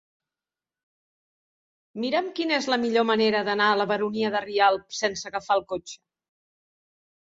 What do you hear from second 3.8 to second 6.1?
la Baronia de Rialb sense agafar el cotxe.